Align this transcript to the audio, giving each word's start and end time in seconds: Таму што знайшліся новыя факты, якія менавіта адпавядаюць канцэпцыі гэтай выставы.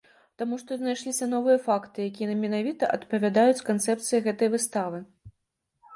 Таму 0.41 0.55
што 0.61 0.77
знайшліся 0.79 1.27
новыя 1.33 1.57
факты, 1.67 2.07
якія 2.11 2.39
менавіта 2.45 2.91
адпавядаюць 2.97 3.65
канцэпцыі 3.71 4.25
гэтай 4.29 4.47
выставы. 4.55 4.97